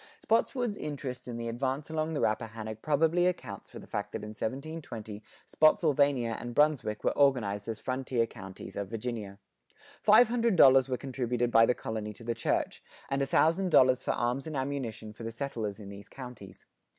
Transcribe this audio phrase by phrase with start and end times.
[0.19, 4.29] Spotswood's interest in the advance along the Rappahannock, probably accounts for the fact that in
[4.29, 9.37] 1720 Spotsylvania and Brunswick were organized as frontier counties of Virginia.[91:1]
[10.01, 14.01] Five hundred dollars were contributed by the colony to the church, and a thousand dollars
[14.01, 16.65] for arms and ammunition for the settlers in these counties.